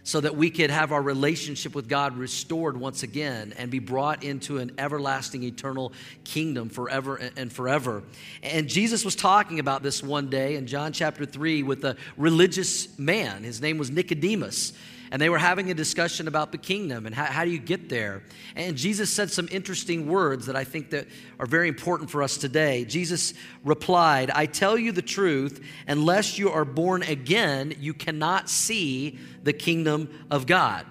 [0.10, 4.24] so that we could have our relationship with God restored once again and be brought
[4.24, 5.94] into an everlasting, eternal
[6.24, 8.02] kingdom forever and forever.
[8.42, 12.98] And Jesus was talking about this one day in John chapter 3 with a religious
[12.98, 13.44] man.
[13.44, 14.74] His name was Nicodemus
[15.12, 17.90] and they were having a discussion about the kingdom and how, how, do you get
[17.90, 18.24] there
[18.56, 21.08] and jesus said some interesting words that i think that
[21.40, 26.50] are very important for us today jesus replied i tell you the truth unless you
[26.50, 30.86] are born again you cannot see the kingdom of god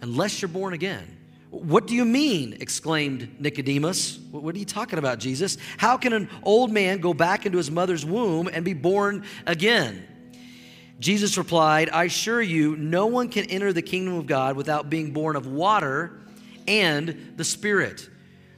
[0.00, 1.14] unless you're born again
[1.54, 2.56] what do you mean?
[2.60, 4.18] exclaimed Nicodemus.
[4.32, 5.56] What are you talking about, Jesus?
[5.76, 10.04] How can an old man go back into his mother's womb and be born again?
[11.04, 15.10] Jesus replied, I assure you, no one can enter the kingdom of God without being
[15.10, 16.18] born of water
[16.66, 18.08] and the Spirit.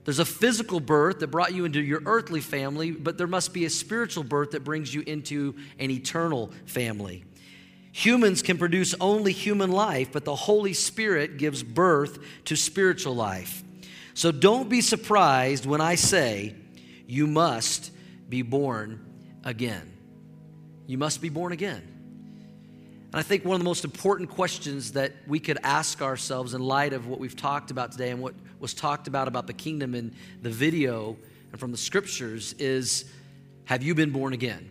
[0.04, 3.64] There's a physical birth that brought you into your earthly family, but there must be
[3.64, 7.24] a spiritual birth that brings you into an eternal family.
[7.90, 13.64] Humans can produce only human life, but the Holy Spirit gives birth to spiritual life.
[14.14, 16.54] So don't be surprised when I say,
[17.08, 17.90] you must
[18.28, 19.04] be born
[19.42, 19.94] again.
[20.86, 21.95] You must be born again.
[23.16, 26.60] And I think one of the most important questions that we could ask ourselves in
[26.60, 29.94] light of what we've talked about today and what was talked about about the kingdom
[29.94, 31.16] in the video
[31.50, 33.06] and from the scriptures is
[33.64, 34.68] have you been born again?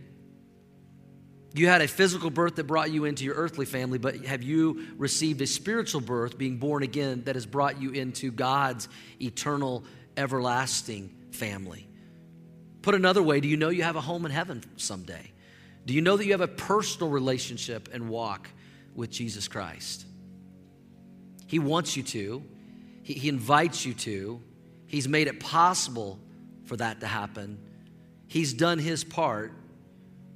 [1.56, 4.90] You had a physical birth that brought you into your earthly family, but have you
[4.96, 8.88] received a spiritual birth, being born again, that has brought you into God's
[9.20, 9.84] eternal,
[10.18, 11.88] everlasting family?
[12.84, 15.32] Put another way, do you know you have a home in heaven someday?
[15.86, 18.50] Do you know that you have a personal relationship and walk
[18.96, 20.06] with Jesus Christ?
[21.48, 22.44] He wants you to,
[23.04, 24.42] He, he invites you to,
[24.88, 26.20] He's made it possible
[26.66, 27.60] for that to happen.
[28.28, 29.54] He's done His part,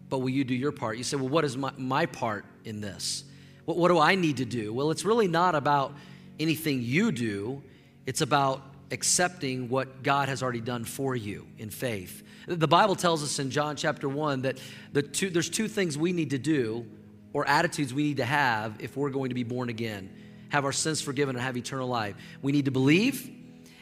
[0.10, 0.98] but will you do your part?
[0.98, 3.24] You say, well, what is my, my part in this?
[3.66, 4.74] What, what do I need to do?
[4.74, 5.94] Well, it's really not about
[6.40, 7.64] anything you do,
[8.06, 12.24] it's about accepting what God has already done for you in faith.
[12.48, 14.60] The Bible tells us in John chapter 1 that
[14.92, 16.86] the two, there's two things we need to do
[17.34, 20.10] or attitudes we need to have if we're going to be born again,
[20.50, 22.16] have our sins forgiven, and have eternal life.
[22.42, 23.30] We need to believe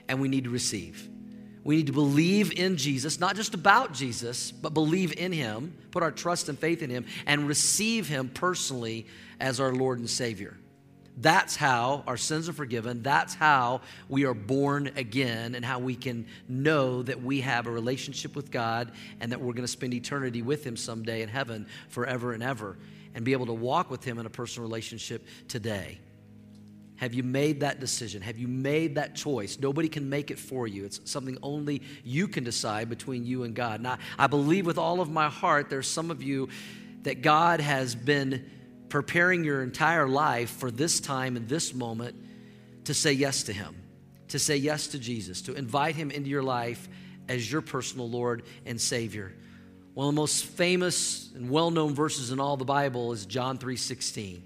[0.09, 1.09] and we need to receive.
[1.63, 6.01] We need to believe in Jesus, not just about Jesus, but believe in Him, put
[6.01, 9.05] our trust and faith in Him, and receive Him personally
[9.39, 10.57] as our Lord and Savior.
[11.19, 13.01] That's how our sins are forgiven.
[13.01, 17.71] That's how we are born again, and how we can know that we have a
[17.71, 21.65] relationship with God and that we're going to spend eternity with Him someday in heaven
[21.89, 22.77] forever and ever,
[23.15, 25.99] and be able to walk with Him in a personal relationship today.
[26.97, 28.21] Have you made that decision?
[28.21, 29.59] Have you made that choice?
[29.59, 30.83] Nobody can make it for you.
[30.85, 33.81] It's something only you can decide between you and God.
[33.81, 36.49] Now, I believe with all of my heart there's some of you
[37.03, 38.49] that God has been
[38.89, 42.15] preparing your entire life for this time and this moment
[42.85, 43.75] to say yes to Him,
[44.29, 46.87] to say yes to Jesus, to invite Him into your life
[47.27, 49.33] as your personal Lord and Savior.
[49.93, 54.43] One of the most famous and well-known verses in all the Bible is John 3:16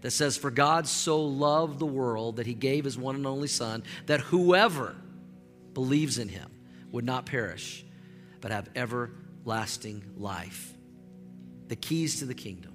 [0.00, 3.48] that says for God so loved the world that he gave his one and only
[3.48, 4.96] son that whoever
[5.72, 6.50] believes in him
[6.90, 7.84] would not perish
[8.40, 10.74] but have everlasting life.
[11.68, 12.73] The keys to the kingdom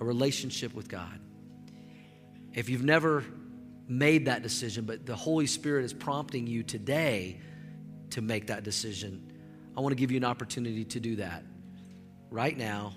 [0.00, 1.20] a relationship with God.
[2.54, 3.24] If you've never
[3.86, 7.38] made that decision, but the Holy Spirit is prompting you today
[8.10, 9.32] to make that decision,
[9.76, 11.44] I want to give you an opportunity to do that
[12.30, 12.94] right now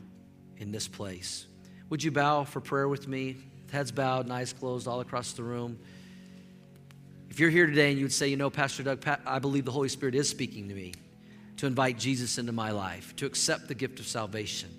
[0.57, 1.45] in this place.
[1.89, 3.37] Would you bow for prayer with me?
[3.71, 5.79] Heads bowed, eyes closed, all across the room.
[7.29, 9.71] If you're here today and you would say, you know, Pastor Doug, I believe the
[9.71, 10.93] Holy Spirit is speaking to me
[11.57, 14.69] to invite Jesus into my life, to accept the gift of salvation.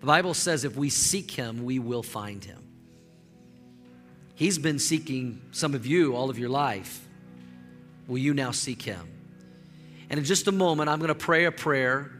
[0.00, 2.66] The Bible says if we seek him, we will find him.
[4.34, 7.06] He's been seeking some of you all of your life.
[8.08, 9.06] Will you now seek him?
[10.08, 12.10] And in just a moment, I'm going to pray a prayer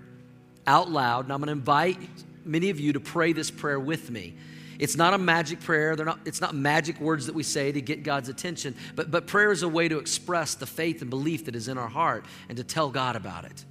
[0.67, 1.99] out loud, and I'm going to invite
[2.45, 4.37] many of you to pray this prayer with me.
[4.79, 5.97] It's not a magic prayer.
[5.97, 9.51] Not, it's not magic words that we say to get God's attention, but, but prayer
[9.51, 12.57] is a way to express the faith and belief that is in our heart and
[12.59, 13.65] to tell God about it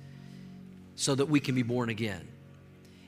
[0.96, 2.28] so that we can be born again.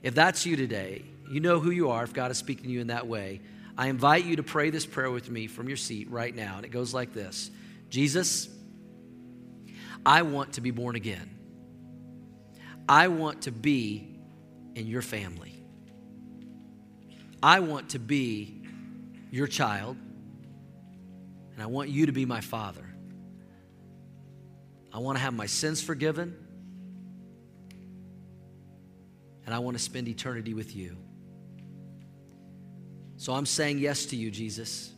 [0.04, 2.82] If that's you today, you know who you are if God is speaking to you
[2.82, 3.42] in that way.
[3.78, 6.58] I invite you to pray this prayer with me from your seat right now.
[6.58, 7.52] And it goes like this
[7.90, 8.50] Jesus,
[10.06, 11.30] I want to be born again.
[12.90, 14.20] I want to be
[14.76, 15.64] in your family.
[17.44, 18.62] I want to be
[19.30, 19.98] your child.
[21.54, 22.86] And I want you to be my father.
[24.94, 26.36] I want to have my sins forgiven
[29.46, 30.98] and I want to spend eternity with you.
[33.18, 34.92] So I'm saying yes to you, Jesus,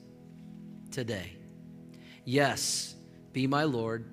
[0.91, 1.33] today.
[2.25, 2.95] Yes,
[3.33, 4.05] be my Lord.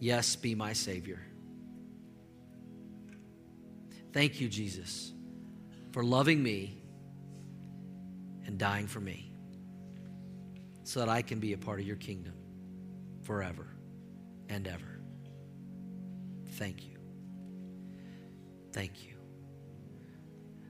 [0.00, 1.20] Yes, be my Savior.
[4.12, 5.12] Thank you, Jesus,
[5.92, 6.82] for loving me
[8.46, 9.32] and dying for me
[10.82, 12.32] so that I can be a part of your kingdom
[13.22, 13.66] forever
[14.48, 15.00] and ever.
[16.52, 16.97] Thank you.
[18.72, 19.14] Thank you.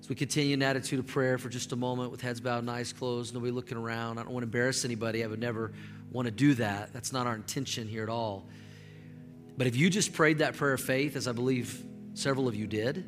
[0.00, 2.70] As we continue in attitude of prayer for just a moment with heads bowed and
[2.70, 4.18] eyes closed, nobody looking around.
[4.18, 5.24] I don't want to embarrass anybody.
[5.24, 5.72] I would never
[6.10, 6.92] want to do that.
[6.92, 8.46] That's not our intention here at all.
[9.56, 11.84] But if you just prayed that prayer of faith, as I believe
[12.14, 13.04] several of you did,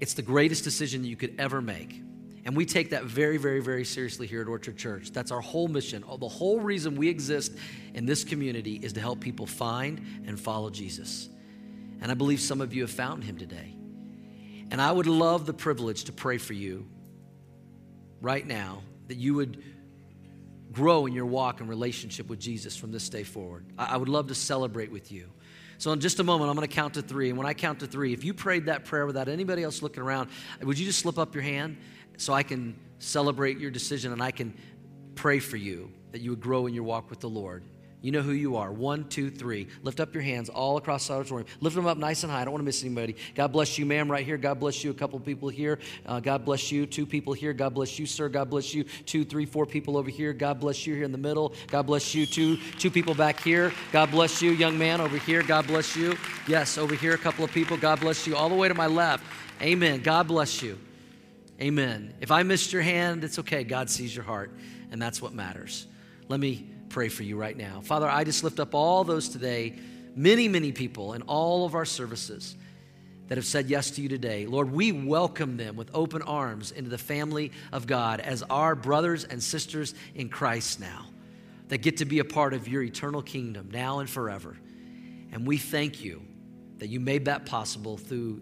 [0.00, 2.02] it's the greatest decision you could ever make.
[2.44, 5.10] And we take that very, very, very seriously here at Orchard Church.
[5.10, 6.02] That's our whole mission.
[6.18, 7.52] The whole reason we exist
[7.92, 11.28] in this community is to help people find and follow Jesus.
[12.00, 13.74] And I believe some of you have found him today.
[14.70, 16.86] And I would love the privilege to pray for you
[18.20, 19.62] right now that you would
[20.72, 23.64] grow in your walk and relationship with Jesus from this day forward.
[23.78, 25.30] I would love to celebrate with you.
[25.78, 27.28] So, in just a moment, I'm going to count to three.
[27.28, 30.02] And when I count to three, if you prayed that prayer without anybody else looking
[30.02, 30.28] around,
[30.60, 31.76] would you just slip up your hand
[32.16, 34.54] so I can celebrate your decision and I can
[35.14, 37.64] pray for you that you would grow in your walk with the Lord?
[38.00, 38.70] You know who you are.
[38.70, 39.66] One, two, three.
[39.82, 41.48] Lift up your hands all across the auditorium.
[41.60, 42.42] Lift them up nice and high.
[42.42, 43.16] I don't want to miss anybody.
[43.34, 44.36] God bless you, ma'am, right here.
[44.36, 44.92] God bless you.
[44.92, 45.80] A couple people here.
[46.06, 46.86] Uh, God bless you.
[46.86, 47.52] Two people here.
[47.52, 48.28] God bless you, sir.
[48.28, 48.84] God bless you.
[48.84, 50.32] Two, three, four people over here.
[50.32, 51.54] God bless you here in the middle.
[51.66, 52.24] God bless you.
[52.24, 53.72] Two, two people back here.
[53.90, 55.42] God bless you, young man over here.
[55.42, 56.16] God bless you.
[56.46, 57.76] Yes, over here, a couple of people.
[57.76, 58.36] God bless you.
[58.36, 59.24] All the way to my left.
[59.60, 60.02] Amen.
[60.02, 60.78] God bless you.
[61.60, 62.14] Amen.
[62.20, 63.64] If I missed your hand, it's okay.
[63.64, 64.52] God sees your heart,
[64.92, 65.88] and that's what matters.
[66.28, 67.80] Let me pray for you right now.
[67.82, 69.74] Father, I just lift up all those today,
[70.14, 72.56] many, many people in all of our services
[73.28, 74.46] that have said yes to you today.
[74.46, 79.24] Lord, we welcome them with open arms into the family of God as our brothers
[79.24, 81.06] and sisters in Christ now
[81.68, 84.56] that get to be a part of your eternal kingdom now and forever.
[85.30, 86.22] And we thank you
[86.78, 88.40] that you made that possible through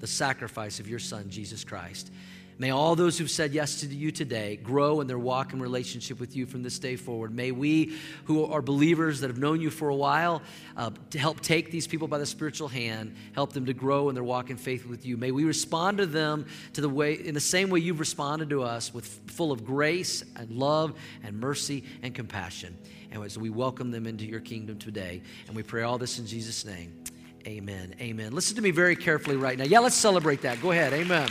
[0.00, 2.10] the sacrifice of your Son, Jesus Christ.
[2.58, 6.18] May all those who've said yes to you today grow in their walk and relationship
[6.18, 7.34] with you from this day forward.
[7.34, 10.40] May we, who are believers that have known you for a while,
[10.74, 14.14] uh, to help take these people by the spiritual hand, help them to grow in
[14.14, 15.18] their walk in faith with you.
[15.18, 18.62] May we respond to them to the way, in the same way you've responded to
[18.62, 20.94] us, with full of grace and love
[21.24, 22.74] and mercy and compassion.
[23.12, 26.26] And so we welcome them into your kingdom today, and we pray all this in
[26.26, 27.04] Jesus' name.
[27.46, 27.94] Amen.
[28.00, 28.32] Amen.
[28.32, 29.64] Listen to me very carefully right now.
[29.64, 30.60] Yeah, let's celebrate that.
[30.62, 30.94] Go ahead.
[30.94, 31.28] Amen.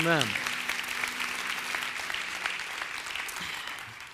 [0.00, 0.24] Amen.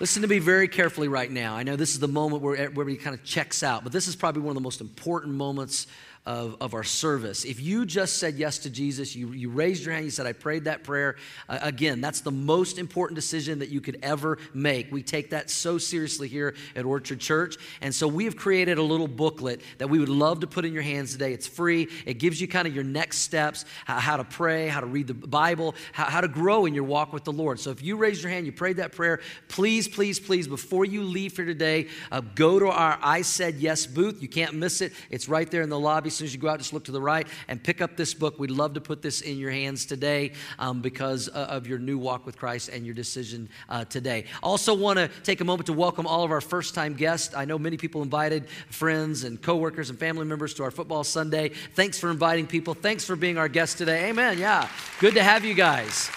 [0.00, 1.56] Listen to me very carefully right now.
[1.56, 4.14] I know this is the moment where everybody kind of checks out, but this is
[4.14, 5.88] probably one of the most important moments
[6.28, 7.46] of, of our service.
[7.46, 10.34] If you just said yes to Jesus, you, you raised your hand, you said, I
[10.34, 11.16] prayed that prayer,
[11.48, 14.92] uh, again, that's the most important decision that you could ever make.
[14.92, 17.56] We take that so seriously here at Orchard Church.
[17.80, 20.74] And so we have created a little booklet that we would love to put in
[20.74, 21.32] your hands today.
[21.32, 24.80] It's free, it gives you kind of your next steps how, how to pray, how
[24.80, 27.58] to read the Bible, how, how to grow in your walk with the Lord.
[27.58, 31.04] So if you raised your hand, you prayed that prayer, please, please, please, before you
[31.04, 34.20] leave here today, uh, go to our I Said Yes booth.
[34.20, 36.58] You can't miss it, it's right there in the lobby soon as you go out,
[36.58, 38.38] just look to the right and pick up this book.
[38.38, 41.96] We'd love to put this in your hands today um, because uh, of your new
[41.96, 44.24] walk with Christ and your decision uh, today.
[44.42, 47.34] Also, want to take a moment to welcome all of our first time guests.
[47.34, 51.50] I know many people invited friends and coworkers and family members to our football Sunday.
[51.74, 52.74] Thanks for inviting people.
[52.74, 54.10] Thanks for being our guest today.
[54.10, 54.38] Amen.
[54.38, 54.68] Yeah.
[55.00, 56.10] Good to have you guys.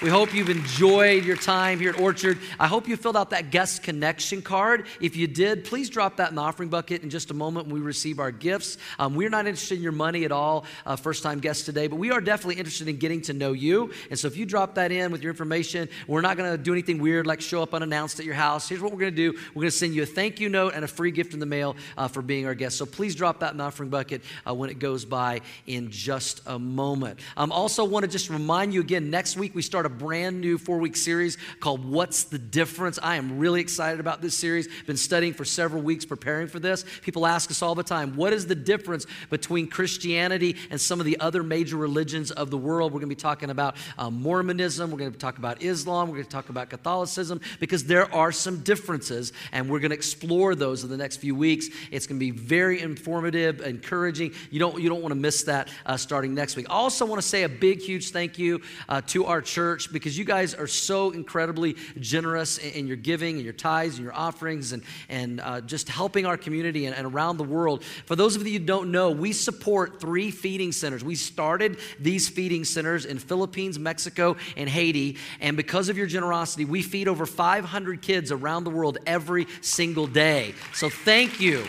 [0.00, 2.38] We hope you've enjoyed your time here at Orchard.
[2.60, 4.86] I hope you filled out that guest connection card.
[5.00, 7.74] If you did, please drop that in the offering bucket in just a moment when
[7.74, 8.78] we receive our gifts.
[9.00, 11.96] Um, we're not interested in your money at all, uh, first time guests today, but
[11.96, 13.90] we are definitely interested in getting to know you.
[14.08, 16.72] And so if you drop that in with your information, we're not going to do
[16.72, 18.68] anything weird like show up unannounced at your house.
[18.68, 20.74] Here's what we're going to do we're going to send you a thank you note
[20.76, 22.76] and a free gift in the mail uh, for being our guest.
[22.76, 26.40] So please drop that in the offering bucket uh, when it goes by in just
[26.46, 27.18] a moment.
[27.36, 30.38] I um, also want to just remind you again next week we start a brand
[30.38, 32.98] new four week series called What's the Difference?
[33.02, 34.68] I am really excited about this series.
[34.84, 36.84] Been studying for several weeks preparing for this.
[37.00, 41.06] People ask us all the time, what is the difference between Christianity and some of
[41.06, 42.92] the other major religions of the world?
[42.92, 46.16] We're going to be talking about um, Mormonism, we're going to talk about Islam, we're
[46.16, 50.54] going to talk about Catholicism, because there are some differences, and we're going to explore
[50.54, 51.68] those in the next few weeks.
[51.90, 54.34] It's going to be very informative, encouraging.
[54.50, 56.66] You don't, you don't want to miss that uh, starting next week.
[56.68, 58.60] I also want to say a big, huge thank you
[58.90, 63.36] uh, to our church because you guys are so incredibly generous in, in your giving
[63.36, 67.06] and your tithes and your offerings and, and uh, just helping our community and, and
[67.06, 67.84] around the world.
[68.06, 71.04] For those of you who don't know, we support three feeding centers.
[71.04, 75.16] We started these feeding centers in Philippines, Mexico, and Haiti.
[75.40, 80.06] And because of your generosity, we feed over 500 kids around the world every single
[80.06, 80.54] day.
[80.74, 81.64] So thank you.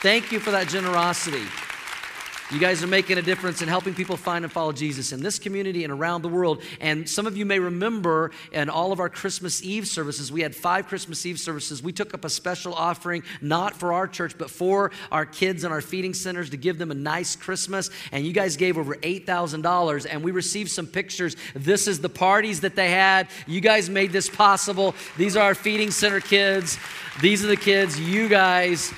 [0.00, 1.44] Thank you for that generosity.
[2.50, 5.38] You guys are making a difference in helping people find and follow Jesus in this
[5.38, 6.62] community and around the world.
[6.80, 10.54] And some of you may remember in all of our Christmas Eve services, we had
[10.54, 11.82] five Christmas Eve services.
[11.82, 15.72] We took up a special offering, not for our church, but for our kids and
[15.72, 17.90] our feeding centers to give them a nice Christmas.
[18.10, 21.36] And you guys gave over $8,000, and we received some pictures.
[21.54, 23.28] This is the parties that they had.
[23.46, 24.94] You guys made this possible.
[25.16, 26.78] These are our feeding center kids.
[27.22, 28.92] These are the kids you guys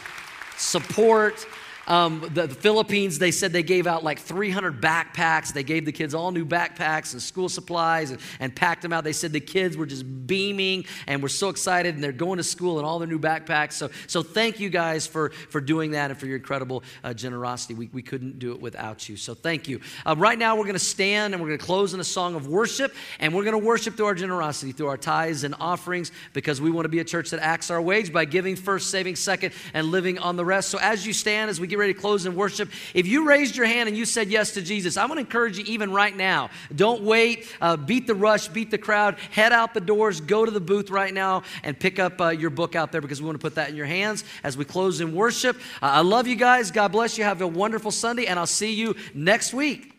[0.56, 1.46] support
[1.86, 5.52] um, the, the, Philippines, they said they gave out like 300 backpacks.
[5.52, 9.04] They gave the kids all new backpacks and school supplies and, and packed them out.
[9.04, 12.44] They said the kids were just beaming and were so excited and they're going to
[12.44, 13.72] school in all their new backpacks.
[13.72, 17.74] So, so thank you guys for, for doing that and for your incredible uh, generosity.
[17.74, 19.16] We, we couldn't do it without you.
[19.16, 19.80] So thank you.
[20.06, 22.34] Uh, right now, we're going to stand and we're going to close in a song
[22.34, 26.12] of worship and we're going to worship through our generosity, through our tithes and offerings
[26.32, 29.16] because we want to be a church that acts our wage by giving first, saving
[29.16, 30.70] second, and living on the rest.
[30.70, 33.56] So as you stand, as we get ready to close in worship, if you raised
[33.56, 36.16] your hand and you said yes to Jesus, I want to encourage you even right
[36.16, 36.50] now.
[36.74, 40.50] Don't wait, uh, beat the rush, beat the crowd, head out the doors, go to
[40.50, 43.38] the booth right now and pick up uh, your book out there because we want
[43.38, 45.56] to put that in your hands as we close in worship.
[45.82, 46.70] Uh, I love you guys.
[46.70, 47.24] God bless you.
[47.24, 49.93] Have a wonderful Sunday, and I'll see you next week.